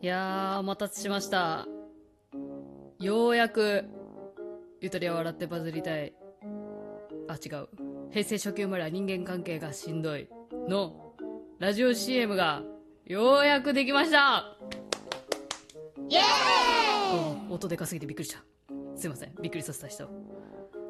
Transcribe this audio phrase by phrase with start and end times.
[0.00, 1.66] いやー、お待たせしました。
[2.98, 3.84] ようやく、
[4.80, 6.12] ゆとりは笑ってバズりたい。
[7.28, 7.68] あ、違う。
[8.10, 10.28] 平成初期生まれは人間関係がしんどい。
[10.68, 11.14] の、
[11.58, 12.62] ラジオ CM が、
[13.06, 14.56] ようやくできました
[16.08, 18.42] イエーイうん音でかすぎてびっくりした。
[18.96, 19.34] すいません。
[19.40, 20.08] びっくりさせた人。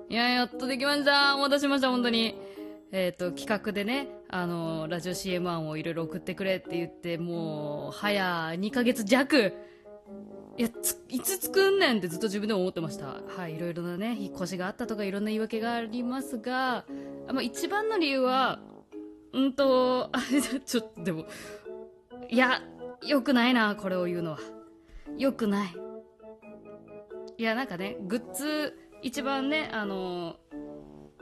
[0.08, 1.36] いや、やっとできました。
[1.36, 2.34] お待たせしました、本当に。
[2.92, 9.52] えっ、と、企画でね、あの、ラジオ CM 案をいろいろ送ってくれって言って、もう、早2ヶ月弱。
[10.56, 13.20] いや、つ、いつ作んねんってずっと自分でも思ってました。
[13.36, 16.86] はい、いろいろなね、引っ越しがあったとかいろんな言い訳がありますが、
[17.30, 18.58] まあ、一番の理由は、
[19.34, 20.18] うんと、あ
[20.64, 21.26] ちょっと、でも、
[22.30, 22.62] いや、
[23.06, 24.38] 良くないな、これを言うのは。
[25.18, 25.74] 良くない。
[27.36, 30.36] いや、なんかね、グッズ、一番ね、あの、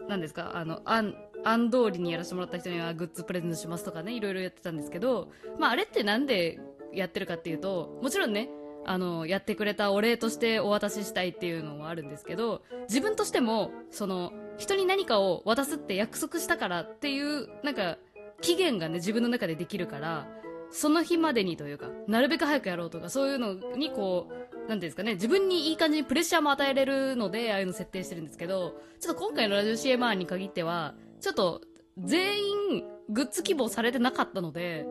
[0.08, 6.60] なんですか、あの、案、案通りにやらせてもらった人にはグッズプレゼントしますとかね、いろいろやってたんですけど、まあ、あれってなんで
[6.92, 8.48] やってるかっていうと、もちろんね、
[8.84, 17.98] あの、やってくれたお礼としてお渡ししたいっていうのもあるんですけど、自分としても、その、人に何かを渡すって約束したからっていう、なんか、
[18.40, 20.28] 期限がね、自分の中でできるから、
[20.70, 31.60] その日までにというか、なるべく早くやろうとか、そういうのにこう、なんていうんですかね、自分にいい感じにプレッシャーも与えれるので、ああいうの設定してるんですけど、ちょっと今回のラジオ CMR に限っては、ちょっと、
[31.98, 34.86] 全員、グッズ希望されてなかったので、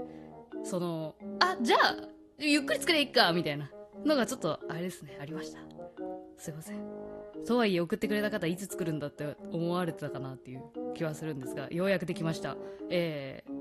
[0.64, 1.96] その、あ、じゃあ、
[2.38, 3.72] ゆっくり作れいっか、みたいな
[4.06, 5.60] のがちょっと、あれですね、ありました。
[6.38, 6.78] すいません。
[7.46, 10.64] とはいえ送ってくれた方いつ作るんだって思われてたかなっていう
[10.94, 12.58] 気はするんですが、ようやくできました。
[12.90, 13.52] えー、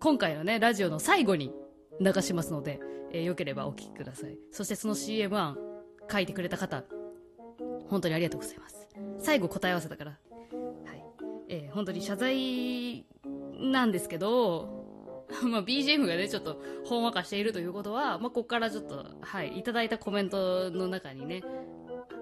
[0.00, 1.52] 今回のね、ラジオの最後に
[2.00, 2.80] 流しますので、
[3.12, 4.38] えー、よければお聞きください。
[4.50, 5.58] そしてその CM 案
[6.10, 6.84] 書いてくれた方、
[7.88, 8.88] 本当にありがとうございます。
[9.18, 10.18] 最後答え合わせだから。
[11.52, 13.04] えー、本当に謝罪
[13.60, 14.86] なんですけど、
[15.44, 21.42] まあ BGM がね、ちょっとほんわかしているということは、まあここからちょっと、はい、いただいたコメントの中にね、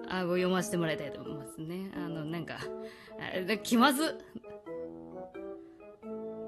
[0.09, 1.91] あ、ご読ませてもらいたいと思いますね。
[1.95, 2.57] あの、なんか、
[3.19, 4.17] あ気まず。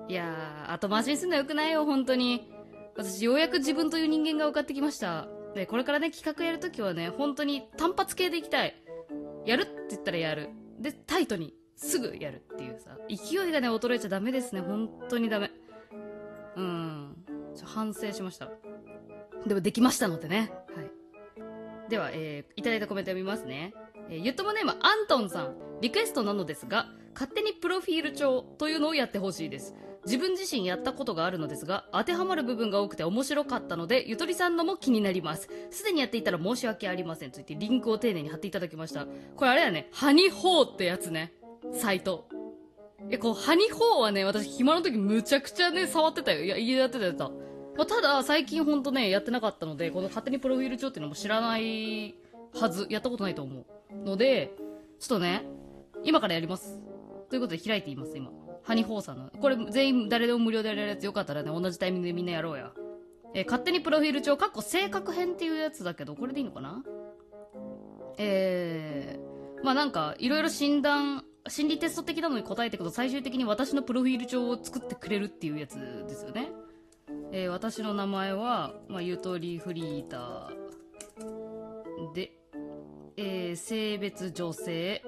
[0.09, 2.51] いやー、後回しにすんのよくないよ、本当に。
[2.97, 5.29] 私、ようやく自分という人間が分かってきました。
[5.55, 8.75] で、これからね、企画やるときはね、本当に単発系でいきたい。
[9.45, 10.49] やるって言ったらやる。
[10.79, 15.51] で、タイトに、すぐやるっていうさ、勢いがね、衰えちゃダメですね、本当にダメ。
[16.55, 17.15] うん。
[17.55, 18.49] ちょ反省しました。
[19.45, 20.51] でもできましたのでね。
[20.75, 21.89] はい。
[21.89, 23.73] では、えー、いただいたコメント読みますね。
[24.09, 25.55] えー、ゆっともネームアントンさん。
[25.81, 29.75] リクエストなのですが、勝手にプロフィール帳というのをやってほしいです。
[30.05, 35.49] 自分自身やったことがあるのですが、当てはまる部分が多くて面白かったので、ゆとりさんのも気になります。
[35.71, 37.31] すでにやっていたら申し訳ありません。
[37.31, 39.05] と言ってリンクを丁寧に貼っていただきました。
[39.35, 41.33] これあれやね、ハニホーってやつね。
[41.71, 42.27] サイト。
[43.09, 46.43] え、こう、ハニホーはね、私暇の時むちゃくちゃね、触ってたよ。
[46.43, 47.29] いや、家でやってたやった。
[47.29, 52.15] まあ、ただ、最近ほんとね、やってなかったので、この勝手にプロフィール帳っていうのも知らない
[52.53, 53.65] はず、やったことないと思う。
[54.05, 54.55] ので、
[54.99, 55.45] ちょっとね、
[56.03, 56.79] 今からやります。
[57.29, 58.31] ということで開いています、今。
[58.63, 59.29] ハニホーさんの。
[59.29, 62.71] これ全員誰でも無料でやれるやつよかったらね、同じタイミングでみんなやろうや。
[63.33, 66.83] えー勝手にプロフィール帳、かっこ性格編っていうやつだけど、これでいいのかな？
[68.17, 75.75] えー、まあなんか、いろいろ診断、心理テスト的なのに答えていくと、最終的に私のプロフィール帳を作ってくれるっていうやつ
[76.07, 76.51] ですよね。
[77.31, 82.31] えー私の名前は、まあ、ゆとりフリーターで、
[83.17, 85.03] えー性別女性、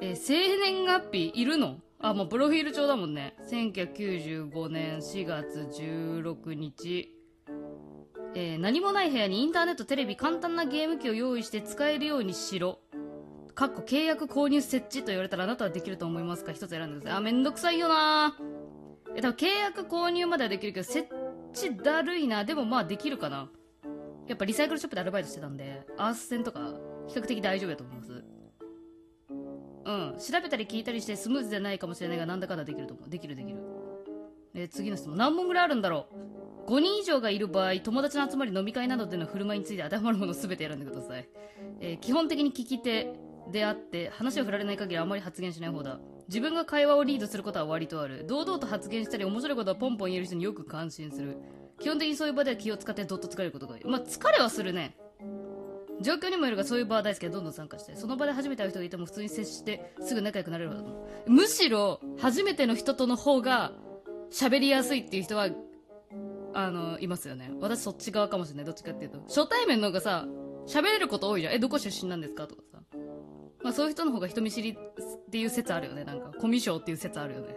[0.00, 1.76] えー生年月日いるの？
[2.00, 3.36] あ、もうプロフィール帳だもんね。
[3.50, 7.12] 1995年4月16日。
[8.34, 12.80] えー何もない部屋にインターネット、テレビ、簡単なゲーム機を用意して使えるようにしろ。
[13.56, 16.52] かっこ契約購入設置と言われたらあなたはできると思いますか？
[16.52, 17.18] 一つ選んでください。
[17.18, 18.36] あ、めんどくさいよな
[19.16, 21.08] え、多分契約購入まではできるけど、設
[21.56, 22.44] 置だるいな。
[22.44, 23.48] でもまあできるかな。
[24.28, 26.74] やっぱリサイクルショップでアルバイトしてたんで、アース線とか
[27.08, 28.24] 比較的大丈夫やと思います。
[29.86, 30.16] うん。
[30.18, 33.08] 調べたり聞いたりしてスムーズじゃないかもしれないが、なんだかんだできると思う。
[33.08, 33.58] できるできる。
[34.52, 35.16] え、次の質問。
[35.16, 36.08] 何問ぐらいあるんだろ
[36.66, 41.26] う ?5 人以上がいる場合、友達の集まり飲み会などでの振る舞いについて当てはまるものを全て選んでください。
[41.80, 43.14] えー基本的に聞き手
[43.52, 46.00] であって、話を振られない限りあまり発言しない方だ。
[46.28, 48.26] 自分が会話をリードすることは割とある。
[48.26, 51.36] 堂々と発言したり、面白いことはポンポン言える人によく感心する。
[51.80, 53.84] 基本的にそういう場では気を使ってどっと疲れることが多い。
[53.84, 54.96] まあ、疲れはするね。
[56.02, 60.76] 状況にもよるがそういう場は大好きでどんどん参加してその場で初めて会う人がいても普通に接してすぐ仲良くなれるわ
[61.26, 63.72] むしろ初めての人との方が
[64.30, 65.48] 喋りやすいっていう人は
[66.52, 70.26] あのいますよね私そっち側かもしれないどっちかっていうと初対面の方がさ
[70.66, 72.46] 喋れること多いじゃんえどこ出身なんですか？
[72.46, 72.62] とか
[73.62, 74.76] まあそういう人の方が人見知りっ
[75.30, 77.56] ていう説あるよねなんかコミュ障っていう説あるよね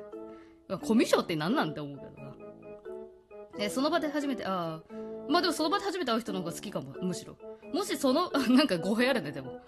[0.67, 2.29] まあコミュ障って何なんて思うけどな
[3.59, 4.93] えその場で初めて、ああ、
[5.27, 7.35] まあでもその場で初めて会う人の方が好きかも、むしろ。
[7.73, 9.59] もしその、 なんか語弊あるね、でも。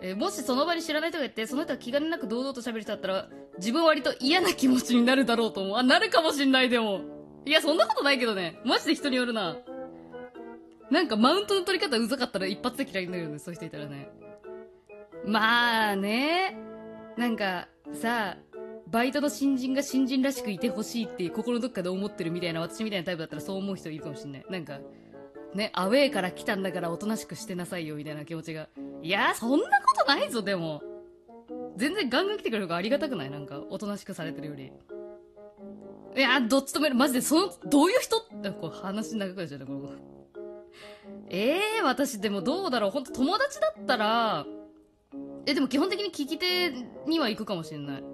[0.00, 3.28] えーもしその場に知らない人がいて、その人が気兼ねなく堂々と喋る人だったら、
[3.58, 5.76] 自分割と嫌な気持ちになるだろうと思う。
[5.76, 7.00] あ、なるかもしんない、でも。
[7.44, 8.60] いや、そんなことないけどね。
[8.64, 9.56] マジで人によるな。
[10.90, 14.10] なんかマウントの取り方うざかったら一発で嫌いになるよね、そういう人いたらね。
[15.26, 16.56] まあね。
[17.16, 18.36] なんか、さ
[18.88, 24.44] バイトの新人が新人らしくいてほしいって心のどっかで思ってるみたいな私みたいなタイプだったらそう思う人いるかもしんない。
[24.48, 24.78] なんか、
[25.54, 28.68] ね、アウェーから来たんだからおとなしくしてなさいよみたいな気持ちが。
[29.02, 30.82] いや、そんなことないぞ、でも。
[31.76, 34.72] 全然ガンガン来てくれる方がありがたくないなんか、おとなしくされてるより。
[36.16, 36.94] いや、どっちともいる。
[36.94, 39.90] マジで、その、どういう人って、こう、話長くなっちゃうね、この。
[41.28, 42.90] ええー、私でもどうだろう。
[42.90, 44.46] ほんと友達だったら、
[45.46, 46.70] え、でも基本的に聞き手
[47.06, 48.04] には行くかもしれない。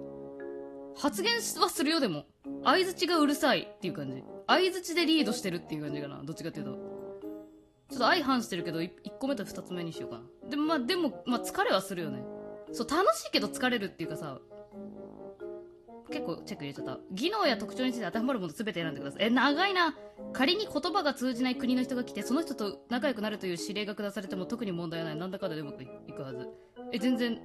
[0.95, 2.25] 発言はするよ、でも。
[2.63, 4.23] 相づちがうるさいっていう感じ。
[4.47, 6.21] 相づちでリードしてるっていう感じかな。
[6.23, 6.71] どっちかっていうと。
[7.89, 10.49] ちょっと相反してるけど、1個目と2つ目にしようかな。
[10.49, 12.23] でもまあ、でも、まあ疲れはするよね。
[12.71, 14.39] そう、楽しいけど疲れるっていうかさ、
[16.11, 16.99] 結構チェック入れちゃった。
[17.11, 19.23] 技能や特徴について当てはまるもの全て選んでください。
[19.23, 19.95] え、長いな。
[20.33, 25.15] 仮に言葉が通じない国の人が来て、その人と仲良くなるという指令が下されても特に問題はない。
[25.15, 26.49] なんだかんだでうまくいくはず。
[26.93, 27.41] え、全然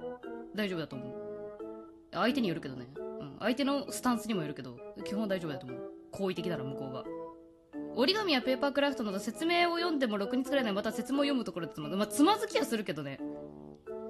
[0.55, 1.13] 大丈夫だと思う。
[2.11, 2.87] 相手によるけどね。
[2.95, 3.35] うん。
[3.39, 5.79] 相手のスタンスにもよるけど、基本は大丈夫だと思う。
[6.11, 7.03] 好意的なら向こうが。
[7.95, 10.73] 折り紙やペーパークラフトなど説明を読んでもろくに作れない。
[10.73, 13.19] また説明を読むところでつまず、まあ、つまずきはするけどね。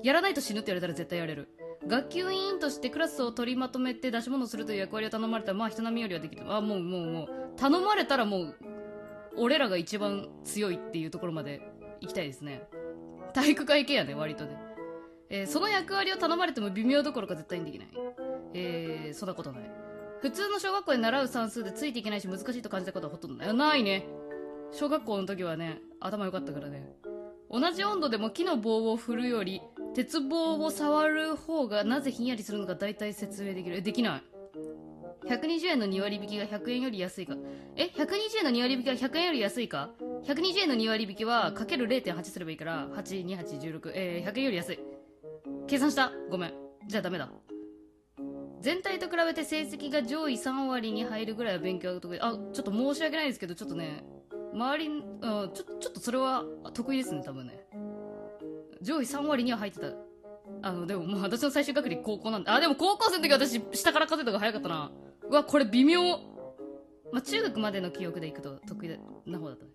[0.03, 1.47] やらないと死ぬって言われたら絶対やれる。
[1.87, 6.43] 学級委員としてクラスを取りまとめて出し物するという役割を頼まれたら、まあ人並みよりはできる。
[6.53, 8.55] あ、もうもうもう、頼まれたらもう、
[9.37, 11.61] 俺らが一番強いっていうところまで
[12.01, 12.63] 行きたいですね。
[13.33, 14.68] 体育会系やね、割とね。
[15.29, 17.87] えーその役割を頼まれても微妙どころか絶対にできない。
[18.53, 19.71] えー、そんなことない。
[20.21, 23.53] 普通の小学校で習う算数でついていけないし難しいと感じたことはほとんどない。
[23.55, 24.05] ないね。
[24.71, 26.93] 小学校の時はね、頭良かったからね。
[27.49, 29.61] 同じ温度でも木の棒を振るより、
[29.95, 33.77] 鉄棒を触る方がなぜひんやりするのか大体説明できる。
[33.77, 34.23] え、できない。
[35.27, 37.35] 120円の2割引きが100円より安いか。
[37.75, 39.89] え ?120 円の2割引きが100円より安いか
[40.23, 43.91] ?120 円の2割引きはかける0.8すればいいから、8、2、8、16。
[43.93, 44.79] えー、100円より安い。
[45.69, 46.53] 計算したごめん。
[46.87, 47.29] じゃあダメだ。
[48.59, 52.19] 全体と比べて成績が上位3割に入るぐらいは勉強が得意。
[52.19, 54.03] あ、ちょっと申し訳ないですけど、ちょっとね、
[54.51, 56.43] 周り、ん、ちょ、ちょっとそれは
[56.73, 57.67] 得意ですね、多分ね。
[58.81, 59.93] 上位3割には入ってた。
[60.63, 62.49] あの、でももう私の最終学歴高校なんで。
[62.49, 64.91] あ、でも高校生の時私下から数えた方が早かったな。
[65.29, 66.01] うわ、これ微妙。
[67.11, 68.89] まあ、中学までの記憶でいくと得意
[69.27, 69.71] な方だったね。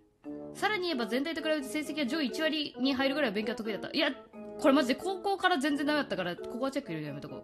[0.55, 3.91] さらに言えば全体と比べて成績が上位1割に入るぐらいは勉強は得意だった。
[3.91, 4.11] いや、
[4.61, 7.43] これマジで高校から全然ダメだったから、ここはチェック入れるのやめとこう。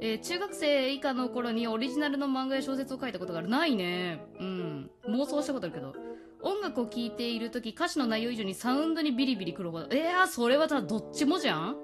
[0.00, 3.48] えー中学生以下の頃にオリジナルの漫画や小説を書いたことがある。
[3.48, 4.20] ないね。
[4.40, 4.90] うん。
[5.06, 5.94] 妄想したことあるけど。
[6.40, 9.86] 音楽を聴いている時歌詞の内容以上にサウンドにビリビリくるほど。
[9.90, 11.76] えー、それはただどっちもじゃん？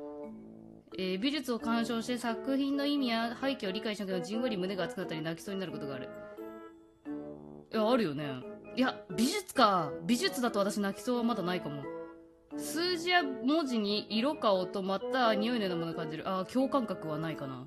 [0.99, 6.09] えー美術を鑑賞して作品の意味や背景を理解しなくてもじんわり胸が熱くなったり泣きそうになることがある。
[7.73, 8.43] いや、あるよね。
[8.75, 9.93] いや、美術か。
[10.07, 11.83] 美術だと私泣きそうはまだないかも。
[12.59, 16.29] 数字や文字に色か音また匂いのようなものを感じる。
[16.29, 17.67] あー、共感覚はないかな。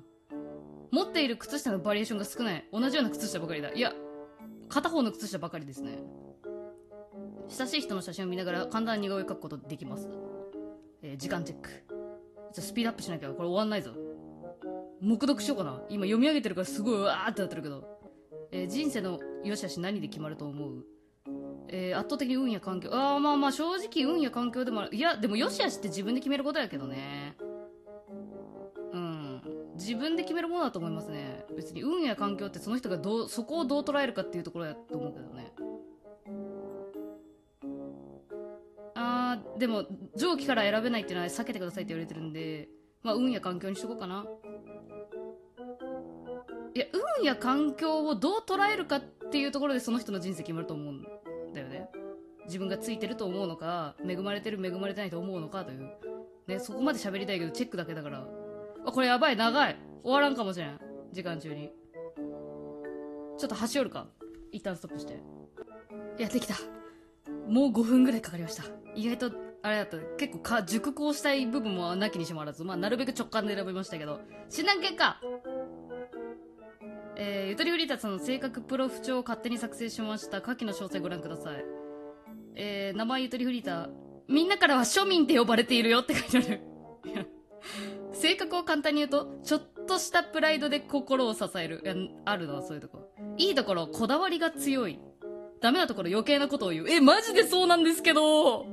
[0.90, 2.68] 持っている靴下のバリエーションが少ない。
[2.70, 3.72] 同じような靴下ばかりだ。
[3.72, 3.94] いや、
[4.68, 5.98] 片方の靴下ばかりですね。
[7.48, 10.10] 親しい人の写真を見ながら簡単に似顔絵を描くことできます。
[11.02, 11.70] えー時間チェック。
[12.52, 13.30] じゃスピードアップしなきゃ。
[13.30, 13.92] これ終わんないぞ。
[15.00, 15.82] 黙読しようかな。
[15.88, 17.84] 今読み上げてるからすごいわーってなってるけど。
[18.52, 20.84] えー人生の良し悪し何で決まると思う？
[21.74, 22.90] えー圧倒的に運や環境。
[22.92, 24.86] ああ、まあまあ正直運や環境でも。
[24.92, 27.34] いや、でも良し悪しって自分で決めることやけどね。
[28.92, 29.42] うん。
[29.74, 31.46] 自分で決めるものだと思いますね。
[31.56, 35.52] 別に運や環境ってその人がどう、そこをどう捉えるかっていうところやと思うけどね。
[38.94, 42.68] あー、でも、上記から選べないっていうのは避けてくださいって言われてるんで、
[43.02, 44.26] まあ運や環境にしとこうかな。
[46.74, 46.84] いや、
[47.18, 51.06] 運や環境をどう捉えるかっていうところでその人の人生決まると思うん
[51.52, 51.88] だよね。
[52.46, 55.90] 自分がついてると思うのか、恵まれてる恵まれてないと思うのかという。
[56.46, 58.26] ね、そこまで喋りたいけどチェックだけだから。
[58.84, 59.76] あ、これやばい、長い。
[60.02, 60.80] 終わらんかもしれん。
[61.12, 61.70] 時間中に。
[63.38, 64.08] ちょっと端折るか。
[64.50, 65.14] 一旦ストップして。
[66.18, 66.54] いや、できた。
[67.48, 68.64] もう5分ぐらいかかりました。
[68.94, 69.98] 意外と、あれだった。
[70.18, 74.20] 結構か、熟考したい部分もなきにしもあらず、まあ、なるべく直感で選びましたけど。
[74.48, 75.20] 診断結果
[77.16, 80.40] えー、ゆとりフリーターさんの性格プロフ帳を勝手に作成しました。
[80.40, 81.64] 下記の詳細ご覧ください。
[82.54, 83.90] えー、名前ゆとりフリーター。
[84.28, 86.60] みんなからは庶民って呼ばれているよって書いてある。
[88.12, 91.82] 性格を簡単に言うと、ちょっとしたプライドで心を支える。
[91.84, 93.10] いや、あるな、そういうとこ。
[93.36, 94.98] いいところ、こだわりが強い。
[95.60, 96.88] ダメなところ余計なことを言う。
[96.88, 98.66] え、マジでそうなんですけど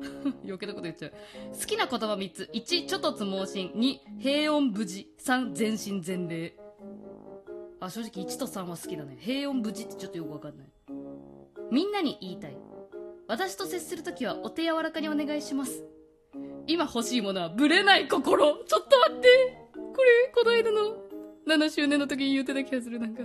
[0.44, 1.12] 余計なこと言っちゃう。
[1.52, 2.50] 好きな言葉3つ。
[2.54, 3.70] 1、ちょっとつ盲信。
[3.74, 5.12] 2、平穏無事。
[5.18, 6.56] 3、全身全霊。
[7.80, 9.16] あ、正直1と3は好きだね。
[9.18, 10.66] 平穏無事ってちょっとよくわかんない。
[11.70, 12.56] みんなに言いたい。
[13.26, 15.84] 私と接するときはお手柔らかにお願いします。
[16.66, 18.64] 今欲しいものはブレない心。
[18.64, 19.28] ちょっと待って。
[19.74, 20.96] これ、この間の
[21.46, 22.98] 7周年の時に言ってた気がする。
[23.00, 23.22] なんか、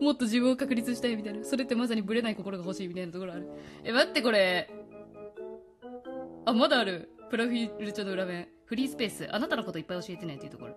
[0.00, 1.44] もっと自分を確立したいみたいな。
[1.44, 3.48] それってまさにブレない心が欲しいみたいなところある。
[3.84, 4.70] え、待ってこれ。
[6.44, 7.10] あ、まだある。
[7.30, 8.48] プロフィール帳の裏面。
[8.64, 9.28] フリースペース。
[9.34, 10.74] あなたのこといっぱい教えてねっていうところ。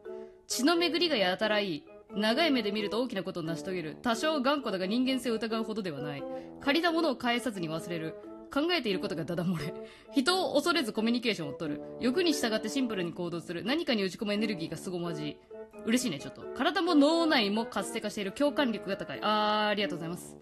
[0.47, 1.83] 血の巡りがやたらいい。
[2.15, 3.97] 長い目で見ると大きなことを成し遂げる。
[4.01, 6.23] 多少頑固だが人間性を疑うほどではない。
[6.61, 8.15] 借りたものを返さずに忘れる。
[8.53, 9.73] 考えていることがダダ漏れ。
[10.13, 11.81] 人を恐れずコミュニケーションを取る。
[12.01, 13.63] 欲に従ってシンプルに行動する。
[13.63, 15.37] 何かに打ち込むエネルギーが凄まじい。
[15.85, 16.41] 嬉しいね、ちょっと。
[16.55, 18.33] 体も脳内も活性化している。
[18.33, 19.19] 共感力が高い。
[19.21, 20.37] あー、ありがとうございます。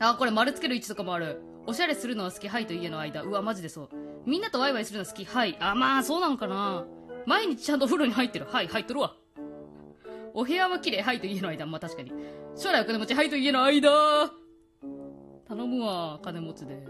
[0.00, 1.40] あー、これ丸つける位置とかもある。
[1.66, 2.48] おしゃれするのは好き。
[2.48, 3.22] はいと家の間。
[3.22, 3.88] うわ、マジでそう。
[4.26, 5.24] みんなとワイワイするのは好き。
[5.24, 5.56] はい。
[5.60, 6.84] あ、まあ、そうなのかな。
[7.26, 8.46] 毎日ちゃんとお風呂に入ってる。
[8.46, 9.14] はい、入っとるわ。
[10.36, 11.00] お部屋は綺麗。
[11.00, 11.64] はいと家の間。
[11.64, 12.12] まあ確かに。
[12.56, 13.14] 将来お金持ち。
[13.14, 13.90] はいと家の間。
[15.46, 16.82] 頼むわ、金持ちで。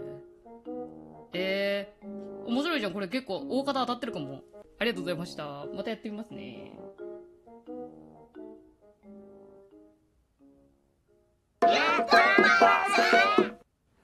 [1.33, 2.93] えー、面白いじゃん。
[2.93, 4.41] これ結構大方当たってるかも。
[4.79, 5.67] ありがとうございました。
[5.75, 6.73] またやってみますね。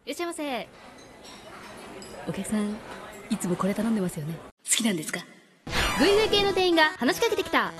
[0.05, 0.67] いらっしゃいませ。
[2.27, 2.75] お客さん、
[3.31, 4.35] いつもこれ頼んでますよね。
[4.63, 5.21] 好きなんですか？
[5.97, 7.73] グイグイ系の店員が話しかけてきた。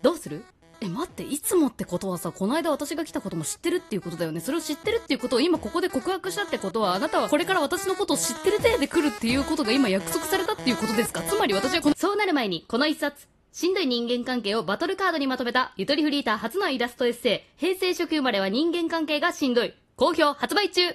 [0.00, 0.44] どうする？
[0.80, 4.40] え、待って、いつもってことはさ、この間私が来たことも知ってるっていうことだよね。
[4.40, 11.22] それを知ってるっていうことを今ここで告白したってことは、あなたはこれから私のことを知ってる体で来るっていうことが今約束されたっていうことですか？
[11.22, 13.26] つまり私はこの、そうなる前に、この一冊。
[13.50, 19.74] しんどい人間関係をバトルカードにまとめた、ゆとりフリーター初のイラストエッセイ、平成初期生まれは人間関係がしんどい。
[19.96, 20.94] 好評発売中